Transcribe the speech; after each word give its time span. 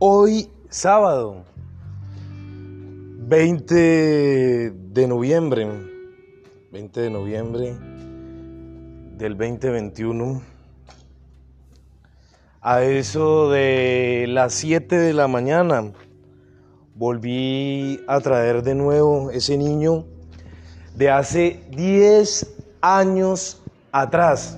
Hoy, 0.00 0.48
sábado, 0.70 1.42
20 3.18 3.74
de 3.74 5.08
noviembre, 5.08 5.66
20 6.70 7.00
de 7.00 7.10
noviembre 7.10 7.76
del 9.16 9.36
2021, 9.36 10.40
a 12.60 12.82
eso 12.84 13.50
de 13.50 14.26
las 14.28 14.54
7 14.54 14.96
de 14.96 15.12
la 15.14 15.26
mañana, 15.26 15.92
volví 16.94 18.00
a 18.06 18.20
traer 18.20 18.62
de 18.62 18.76
nuevo 18.76 19.32
ese 19.32 19.58
niño 19.58 20.04
de 20.94 21.10
hace 21.10 21.60
10 21.72 22.54
años 22.82 23.60
atrás. 23.90 24.56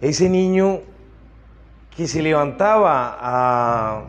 Ese 0.00 0.30
niño 0.30 0.80
que 1.96 2.06
se 2.06 2.22
levantaba 2.22 3.16
a, 3.20 4.04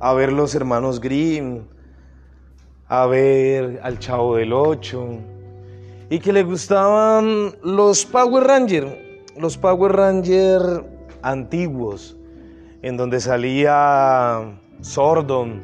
a 0.00 0.14
ver 0.14 0.32
los 0.32 0.54
hermanos 0.54 1.00
Grimm, 1.00 1.62
a 2.88 3.06
ver 3.06 3.80
al 3.82 3.98
Chavo 3.98 4.36
del 4.36 4.52
Ocho, 4.52 5.18
y 6.08 6.18
que 6.18 6.32
le 6.32 6.44
gustaban 6.44 7.54
los 7.62 8.06
Power 8.06 8.44
Rangers, 8.44 8.90
los 9.36 9.58
Power 9.58 9.92
Rangers 9.92 10.82
antiguos, 11.22 12.16
en 12.82 12.96
donde 12.96 13.20
salía 13.20 14.40
Sordon 14.80 15.60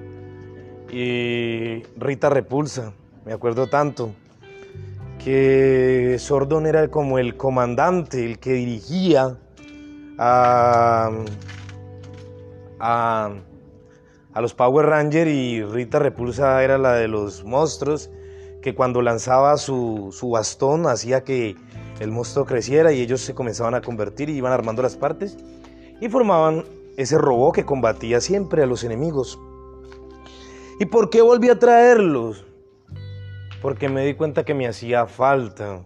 y 0.90 1.82
Rita 1.96 2.28
Repulsa, 2.28 2.92
me 3.24 3.32
acuerdo 3.32 3.68
tanto, 3.68 4.10
que 5.24 6.16
Sordon 6.18 6.66
era 6.66 6.88
como 6.88 7.18
el 7.18 7.36
comandante, 7.36 8.26
el 8.26 8.38
que 8.38 8.54
dirigía 8.54 9.38
a, 10.24 11.10
a, 12.78 14.40
los 14.40 14.54
Power 14.54 14.86
Rangers 14.86 15.30
y 15.30 15.64
Rita 15.64 15.98
Repulsa 15.98 16.62
era 16.62 16.78
la 16.78 16.94
de 16.94 17.08
los 17.08 17.44
monstruos, 17.44 18.08
que 18.60 18.74
cuando 18.74 19.02
lanzaba 19.02 19.56
su, 19.56 20.10
su 20.12 20.30
bastón 20.30 20.86
hacía 20.86 21.24
que 21.24 21.56
el 21.98 22.12
monstruo 22.12 22.44
creciera 22.44 22.92
y 22.92 23.00
ellos 23.00 23.20
se 23.20 23.34
comenzaban 23.34 23.74
a 23.74 23.80
convertir 23.80 24.30
y 24.30 24.34
iban 24.34 24.52
armando 24.52 24.80
las 24.82 24.96
partes 24.96 25.36
y 26.00 26.08
formaban 26.08 26.64
ese 26.96 27.18
robot 27.18 27.56
que 27.56 27.64
combatía 27.64 28.20
siempre 28.20 28.62
a 28.62 28.66
los 28.66 28.84
enemigos. 28.84 29.40
¿Y 30.78 30.86
por 30.86 31.10
qué 31.10 31.20
volví 31.20 31.48
a 31.48 31.58
traerlos? 31.58 32.44
Porque 33.60 33.88
me 33.88 34.06
di 34.06 34.14
cuenta 34.14 34.44
que 34.44 34.54
me 34.54 34.68
hacía 34.68 35.06
falta. 35.06 35.84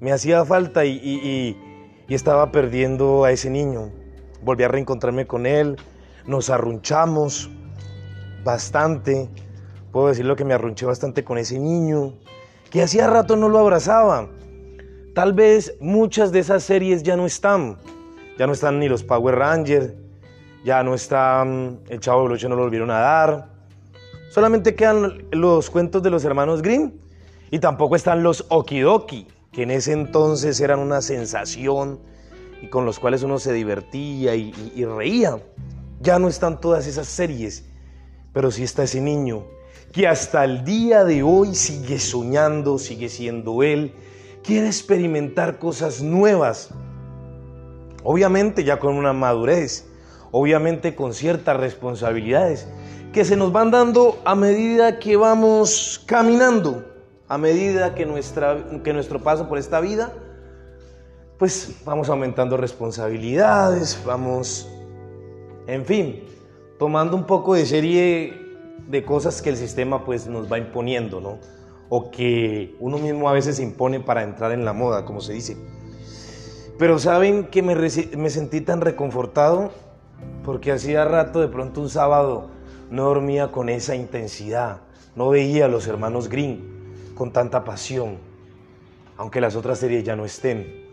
Me 0.00 0.12
hacía 0.12 0.44
falta 0.44 0.84
y 0.84 1.56
estaba 2.14 2.50
perdiendo 2.50 3.24
a 3.24 3.30
ese 3.30 3.50
niño. 3.50 3.90
Volví 4.42 4.64
a 4.64 4.68
reencontrarme 4.68 5.26
con 5.26 5.46
él, 5.46 5.76
nos 6.26 6.50
arrunchamos 6.50 7.50
bastante, 8.42 9.28
puedo 9.92 10.08
decirlo 10.08 10.36
que 10.36 10.44
me 10.44 10.54
arrunché 10.54 10.86
bastante 10.86 11.24
con 11.24 11.38
ese 11.38 11.58
niño, 11.58 12.14
que 12.70 12.82
hacía 12.82 13.06
rato 13.06 13.36
no 13.36 13.48
lo 13.48 13.58
abrazaba. 13.58 14.28
Tal 15.14 15.32
vez 15.34 15.76
muchas 15.80 16.32
de 16.32 16.40
esas 16.40 16.62
series 16.62 17.02
ya 17.02 17.16
no 17.16 17.26
están, 17.26 17.76
ya 18.38 18.46
no 18.46 18.54
están 18.54 18.78
ni 18.78 18.88
los 18.88 19.04
Power 19.04 19.36
Rangers, 19.36 19.92
ya 20.64 20.82
no 20.82 20.94
están 20.94 21.80
el 21.88 22.00
Chavo 22.00 22.24
del 22.24 22.32
Ocho 22.32 22.48
no 22.48 22.56
lo 22.56 22.62
volvieron 22.62 22.90
a 22.90 22.98
dar, 22.98 23.48
solamente 24.30 24.74
quedan 24.74 25.26
los 25.30 25.70
cuentos 25.70 26.02
de 26.02 26.10
los 26.10 26.24
hermanos 26.24 26.62
Grimm 26.62 26.92
y 27.50 27.58
tampoco 27.58 27.96
están 27.96 28.22
los 28.22 28.46
Okidoki 28.48 29.26
que 29.52 29.62
en 29.64 29.70
ese 29.70 29.92
entonces 29.92 30.60
eran 30.60 30.78
una 30.78 31.00
sensación 31.00 32.00
y 32.62 32.68
con 32.68 32.84
los 32.84 32.98
cuales 32.98 33.22
uno 33.22 33.38
se 33.38 33.52
divertía 33.52 34.34
y, 34.34 34.84
reía. 34.84 35.38
Ya 36.00 36.18
no 36.18 36.28
están 36.28 36.60
todas 36.60 36.86
esas 36.86 37.08
series, 37.08 37.64
pero 38.32 38.50
sí 38.50 38.62
está 38.62 38.84
ese 38.84 39.00
niño 39.00 39.44
que 39.92 40.06
hasta 40.06 40.44
el 40.44 40.64
día 40.64 41.04
de 41.04 41.22
hoy 41.22 41.54
sigue 41.54 41.98
soñando, 41.98 42.78
sigue 42.78 43.08
siendo 43.08 43.62
él, 43.64 43.92
quiere 44.44 44.68
experimentar 44.68 45.58
cosas 45.58 46.00
nuevas. 46.00 46.70
Obviamente 48.04 48.62
ya 48.62 48.78
con 48.78 48.94
una 48.94 49.12
madurez, 49.12 49.86
obviamente 50.30 50.94
con 50.94 51.12
ciertas 51.12 51.56
responsabilidades 51.56 52.68
que 53.12 53.24
se 53.24 53.36
nos 53.36 53.52
van 53.52 53.72
dando 53.72 54.20
a 54.24 54.36
medida 54.36 55.00
que 55.00 55.16
vamos 55.16 56.00
caminando 56.06 56.89
a 57.30 57.38
medida 57.38 57.94
que, 57.94 58.06
nuestra, 58.06 58.58
que 58.82 58.92
nuestro 58.92 59.20
paso 59.20 59.48
por 59.48 59.56
esta 59.56 59.78
vida, 59.80 60.12
pues 61.38 61.76
vamos 61.84 62.08
aumentando 62.08 62.56
responsabilidades, 62.56 64.02
vamos, 64.04 64.68
en 65.68 65.86
fin, 65.86 66.24
tomando 66.76 67.16
un 67.16 67.26
poco 67.26 67.54
de 67.54 67.66
serie 67.66 68.34
de 68.88 69.04
cosas 69.04 69.40
que 69.42 69.50
el 69.50 69.56
sistema 69.56 70.04
pues 70.04 70.26
nos 70.26 70.50
va 70.50 70.58
imponiendo, 70.58 71.20
¿no? 71.20 71.38
O 71.88 72.10
que 72.10 72.74
uno 72.80 72.98
mismo 72.98 73.28
a 73.28 73.32
veces 73.32 73.60
impone 73.60 74.00
para 74.00 74.24
entrar 74.24 74.50
en 74.50 74.64
la 74.64 74.72
moda, 74.72 75.04
como 75.04 75.20
se 75.20 75.34
dice. 75.34 75.56
Pero 76.80 76.98
saben 76.98 77.44
que 77.44 77.62
me, 77.62 77.76
me 77.76 78.30
sentí 78.30 78.60
tan 78.60 78.80
reconfortado 78.80 79.70
porque 80.44 80.72
hacía 80.72 81.04
rato 81.04 81.40
de 81.40 81.46
pronto 81.46 81.80
un 81.80 81.90
sábado 81.90 82.50
no 82.90 83.04
dormía 83.04 83.52
con 83.52 83.68
esa 83.68 83.94
intensidad, 83.94 84.78
no 85.14 85.28
veía 85.28 85.66
a 85.66 85.68
los 85.68 85.86
hermanos 85.86 86.28
Green 86.28 86.79
con 87.20 87.32
tanta 87.32 87.64
pasión, 87.64 88.16
aunque 89.18 89.42
las 89.42 89.54
otras 89.54 89.78
series 89.78 90.04
ya 90.04 90.16
no 90.16 90.24
estén. 90.24 90.86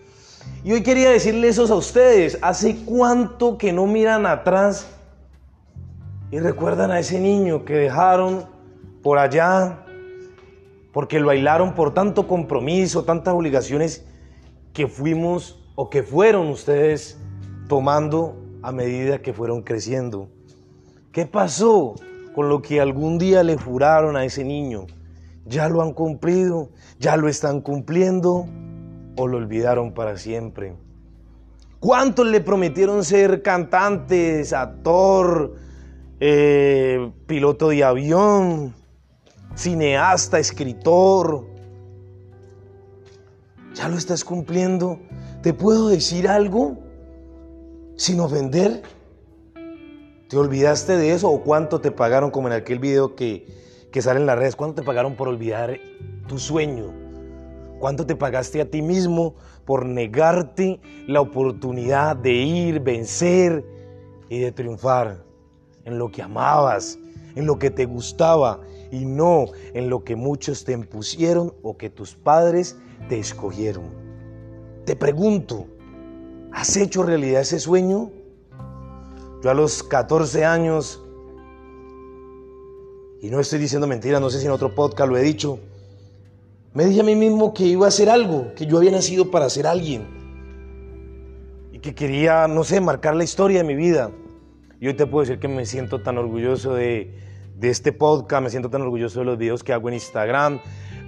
Y 0.62 0.74
hoy 0.74 0.84
quería 0.84 1.10
decirles 1.10 1.58
eso 1.58 1.74
a 1.74 1.78
ustedes, 1.78 2.38
¿hace 2.42 2.84
cuánto 2.84 3.58
que 3.58 3.72
no 3.72 3.86
miran 3.86 4.26
atrás 4.26 4.90
y 6.30 6.40
recuerdan 6.40 6.92
a 6.92 7.00
ese 7.00 7.22
niño 7.22 7.64
que 7.64 7.76
dejaron 7.76 8.46
por 9.02 9.20
allá 9.20 9.86
porque 10.92 11.18
lo 11.22 11.28
bailaron 11.28 11.74
por 11.74 11.94
tanto 11.94 12.28
compromiso, 12.28 13.06
tantas 13.06 13.34
obligaciones 13.34 14.04
que 14.74 14.86
fuimos 14.86 15.64
o 15.76 15.90
que 15.90 16.04
fueron 16.04 16.50
ustedes 16.50 17.18
tomando 17.70 18.36
a 18.64 18.74
medida 18.74 19.22
que 19.22 19.32
fueron 19.32 19.62
creciendo? 19.62 20.28
¿Qué 21.14 21.26
pasó 21.26 21.96
con 22.36 22.50
lo 22.50 22.62
que 22.62 22.82
algún 22.82 23.18
día 23.18 23.44
le 23.44 23.56
juraron 23.56 24.18
a 24.18 24.26
ese 24.26 24.44
niño? 24.44 24.88
Ya 25.48 25.70
lo 25.70 25.82
han 25.82 25.94
cumplido, 25.94 26.70
ya 27.00 27.18
lo 27.18 27.28
están 27.28 27.62
cumpliendo 27.62 28.46
o 29.16 29.28
lo 29.28 29.38
olvidaron 29.38 29.94
para 29.94 30.18
siempre. 30.18 30.76
¿Cuántos 31.80 32.28
le 32.28 32.42
prometieron 32.42 33.04
ser 33.04 33.42
cantantes, 33.42 34.52
actor, 34.52 35.56
eh, 36.20 37.12
piloto 37.28 37.70
de 37.70 37.84
avión, 37.84 38.74
cineasta, 39.56 40.40
escritor? 40.40 41.46
¿Ya 43.76 43.88
lo 43.90 43.98
estás 43.98 44.24
cumpliendo? 44.24 45.00
¿Te 45.44 45.54
puedo 45.54 45.88
decir 45.88 46.28
algo 46.28 46.80
sin 47.96 48.20
ofender? 48.20 48.82
¿Te 50.30 50.36
olvidaste 50.36 50.98
de 50.98 51.14
eso 51.14 51.30
o 51.30 51.42
cuánto 51.42 51.80
te 51.80 51.92
pagaron 51.92 52.32
como 52.32 52.48
en 52.48 52.54
aquel 52.56 52.80
video 52.80 53.16
que 53.16 53.46
que 53.92 54.02
salen 54.02 54.24
en 54.24 54.28
las 54.28 54.38
redes, 54.38 54.56
¿cuánto 54.56 54.82
te 54.82 54.86
pagaron 54.86 55.16
por 55.16 55.28
olvidar 55.28 55.80
tu 56.28 56.38
sueño? 56.40 56.94
¿Cuánto 57.80 58.06
te 58.06 58.16
pagaste 58.16 58.60
a 58.62 58.70
ti 58.70 58.82
mismo 58.82 59.36
por 59.66 59.86
negarte 59.86 60.80
la 61.08 61.22
oportunidad 61.22 62.16
de 62.16 62.32
ir, 62.32 62.80
vencer 62.80 63.64
y 64.30 64.40
de 64.40 64.52
triunfar 64.52 65.24
en 65.86 66.00
lo 66.00 66.12
que 66.12 66.22
amabas, 66.22 66.98
en 67.36 67.46
lo 67.46 67.60
que 67.60 67.70
te 67.70 67.86
gustaba 67.86 68.60
y 68.92 69.06
no 69.06 69.46
en 69.74 69.90
lo 69.90 70.04
que 70.04 70.16
muchos 70.16 70.64
te 70.64 70.74
impusieron 70.74 71.54
o 71.62 71.78
que 71.78 71.90
tus 71.90 72.16
padres 72.16 72.78
te 73.10 73.20
escogieron? 73.20 73.86
Te 74.86 74.96
pregunto, 74.96 75.68
¿has 76.52 76.76
hecho 76.78 77.04
realidad 77.04 77.42
ese 77.42 77.60
sueño? 77.60 78.10
Yo 79.44 79.52
a 79.52 79.54
los 79.54 79.84
14 79.84 80.46
años 80.46 81.04
y 83.22 83.30
no 83.30 83.40
estoy 83.40 83.60
diciendo 83.60 83.88
mentiras, 83.88 84.22
no 84.22 84.30
sé 84.30 84.40
si 84.40 84.46
en 84.46 84.52
otro 84.52 84.76
podcast 84.76 85.10
lo 85.10 85.18
he 85.18 85.22
dicho, 85.22 85.60
me 86.74 86.86
dije 86.86 87.02
a 87.02 87.04
mí 87.04 87.16
mismo 87.16 87.54
que 87.54 87.64
iba 87.64 87.86
a 87.86 87.90
hacer 87.90 88.10
algo, 88.10 88.54
que 88.56 88.68
yo 88.68 88.78
había 88.78 88.92
nacido 88.92 89.32
para 89.32 89.50
ser 89.50 89.66
alguien. 89.66 90.06
Y 91.72 91.80
que 91.80 91.96
quería, 91.96 92.48
no 92.48 92.64
sé, 92.64 92.80
marcar 92.82 93.16
la 93.16 93.24
historia 93.24 93.60
de 93.60 93.64
mi 93.64 93.76
vida. 93.76 94.12
Y 94.80 94.88
hoy 94.88 94.94
te 94.94 95.08
puedo 95.08 95.26
decir 95.26 95.40
que 95.40 95.48
me 95.48 95.66
siento 95.66 96.02
tan 96.02 96.20
orgulloso 96.20 96.76
de, 96.76 97.18
de 97.56 97.70
este 97.70 97.92
podcast, 97.92 98.44
me 98.44 98.52
siento 98.52 98.70
tan 98.70 98.84
orgulloso 98.84 99.20
de 99.20 99.26
los 99.26 99.38
videos 99.40 99.64
que 99.64 99.74
hago 99.74 99.88
en 99.88 99.96
Instagram, 99.96 100.60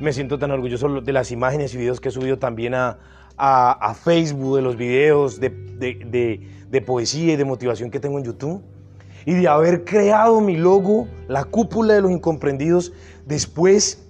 me 0.02 0.12
siento 0.12 0.40
tan 0.40 0.50
orgulloso 0.50 1.02
de 1.02 1.14
las 1.14 1.32
imágenes 1.32 1.76
y 1.76 1.78
videos 1.78 2.02
que 2.02 2.10
he 2.10 2.12
subido 2.12 2.40
también 2.40 2.74
a, 2.74 2.98
a, 3.38 3.94
Facebook, 3.94 4.56
de 4.56 4.62
los 4.64 4.76
videos 4.76 5.40
de, 5.40 5.50
de, 5.50 6.48
de 6.68 6.82
poesía 6.82 7.34
y 7.34 7.36
de 7.36 7.46
motivación 7.46 7.92
que 7.92 8.00
tengo 8.00 8.18
en 8.18 8.26
YouTube 8.26 8.64
y 9.30 9.36
de 9.36 9.48
haber 9.48 9.86
creado 9.86 10.42
mi 10.42 10.58
logo, 10.58 11.08
la 11.28 11.44
cúpula 11.44 11.94
de 11.94 12.02
los 12.02 12.10
incomprendidos, 12.10 12.94
después 13.28 14.04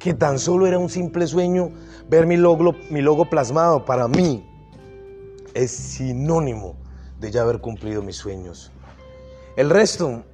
que 0.00 0.12
tan 0.12 0.40
solo 0.40 0.66
era 0.66 0.76
un 0.76 0.88
simple 0.88 1.28
sueño, 1.28 1.70
ver 2.08 2.26
mi 2.26 2.36
logo, 2.36 2.74
mi 2.90 3.00
logo 3.00 3.30
plasmado 3.30 3.84
para 3.84 4.08
mí 4.08 4.44
es 5.54 5.70
sinónimo 5.70 6.74
de 7.20 7.30
ya 7.30 7.42
haber 7.42 7.60
cumplido 7.60 8.02
mis 8.02 8.16
sueños. 8.16 8.72
El 9.54 9.70
resto, 9.70 10.24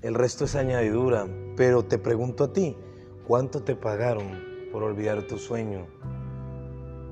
el 0.00 0.14
resto 0.14 0.46
es 0.46 0.54
añadidura, 0.54 1.26
pero 1.54 1.84
te 1.84 1.98
pregunto 1.98 2.44
a 2.44 2.52
ti, 2.54 2.78
¿cuánto 3.26 3.62
te 3.62 3.76
pagaron 3.76 4.42
por 4.72 4.84
olvidar 4.84 5.26
tu 5.26 5.36
sueño? 5.36 5.86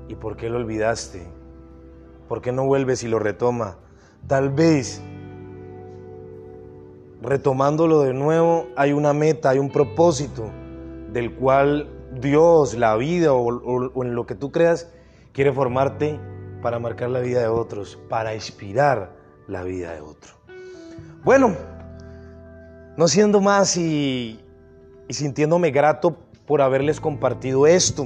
¿Y 0.07 0.15
por 0.15 0.35
qué 0.35 0.49
lo 0.49 0.57
olvidaste? 0.57 1.27
¿Por 2.27 2.41
qué 2.41 2.51
no 2.51 2.65
vuelves 2.65 3.03
y 3.03 3.07
lo 3.07 3.19
retoma? 3.19 3.77
Tal 4.27 4.49
vez 4.49 5.01
retomándolo 7.21 8.01
de 8.01 8.13
nuevo 8.13 8.67
hay 8.75 8.93
una 8.93 9.13
meta, 9.13 9.49
hay 9.49 9.59
un 9.59 9.69
propósito 9.69 10.49
del 11.11 11.33
cual 11.33 11.89
Dios, 12.19 12.75
la 12.75 12.95
vida 12.95 13.33
o, 13.33 14.03
en 14.03 14.15
lo 14.15 14.25
que 14.25 14.35
tú 14.35 14.51
creas 14.51 14.89
quiere 15.33 15.51
formarte 15.51 16.19
para 16.61 16.79
marcar 16.79 17.09
la 17.09 17.19
vida 17.19 17.41
de 17.41 17.47
otros, 17.47 17.99
para 18.09 18.35
inspirar 18.35 19.11
la 19.47 19.63
vida 19.63 19.93
de 19.93 20.01
otro. 20.01 20.33
Bueno, 21.23 21.55
no 22.97 23.07
siendo 23.07 23.41
más 23.41 23.77
y, 23.77 24.39
y 25.07 25.13
sintiéndome 25.13 25.71
grato 25.71 26.17
por 26.45 26.61
haberles 26.61 26.99
compartido 26.99 27.67
esto. 27.67 28.05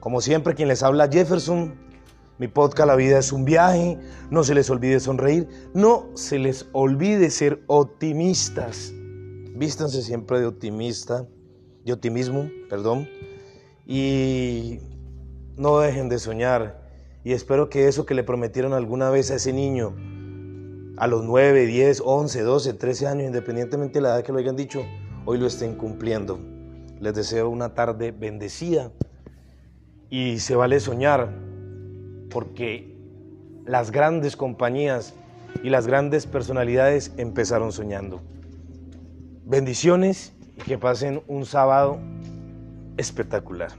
Como 0.00 0.20
siempre, 0.20 0.54
quien 0.54 0.68
les 0.68 0.82
habla 0.82 1.08
Jefferson, 1.10 1.74
mi 2.38 2.48
podcast 2.48 2.88
La 2.88 2.96
vida 2.96 3.18
es 3.18 3.32
un 3.32 3.44
viaje, 3.44 3.98
no 4.30 4.42
se 4.42 4.54
les 4.54 4.68
olvide 4.68 4.98
sonreír, 4.98 5.46
no 5.72 6.08
se 6.14 6.38
les 6.38 6.66
olvide 6.72 7.30
ser 7.30 7.62
optimistas. 7.68 8.92
Vístanse 9.54 10.02
siempre 10.02 10.40
de 10.40 10.46
optimista, 10.46 11.28
de 11.84 11.92
optimismo, 11.92 12.50
perdón, 12.68 13.08
y 13.86 14.80
no 15.56 15.78
dejen 15.78 16.08
de 16.08 16.18
soñar. 16.18 16.82
Y 17.22 17.32
espero 17.32 17.70
que 17.70 17.86
eso 17.86 18.04
que 18.04 18.14
le 18.14 18.24
prometieron 18.24 18.72
alguna 18.72 19.10
vez 19.10 19.30
a 19.30 19.36
ese 19.36 19.52
niño, 19.52 19.94
a 20.96 21.06
los 21.06 21.24
9, 21.24 21.66
10, 21.66 22.02
11, 22.04 22.42
12, 22.42 22.74
13 22.74 23.06
años, 23.06 23.26
independientemente 23.26 23.94
de 23.94 24.02
la 24.02 24.08
edad 24.08 24.24
que 24.24 24.32
lo 24.32 24.38
hayan 24.38 24.56
dicho, 24.56 24.84
hoy 25.24 25.38
lo 25.38 25.46
estén 25.46 25.76
cumpliendo. 25.76 26.40
Les 26.98 27.14
deseo 27.14 27.48
una 27.48 27.74
tarde 27.74 28.10
bendecida 28.10 28.90
y 30.10 30.40
se 30.40 30.56
vale 30.56 30.80
soñar 30.80 31.53
porque 32.34 32.92
las 33.64 33.92
grandes 33.92 34.36
compañías 34.36 35.14
y 35.62 35.70
las 35.70 35.86
grandes 35.86 36.26
personalidades 36.26 37.12
empezaron 37.16 37.70
soñando. 37.70 38.20
Bendiciones 39.44 40.32
y 40.58 40.62
que 40.62 40.76
pasen 40.76 41.22
un 41.28 41.46
sábado 41.46 42.00
espectacular. 42.96 43.70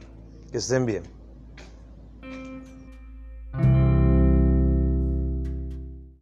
Que 0.54 0.60
estén 0.60 0.86
bien. 0.86 1.15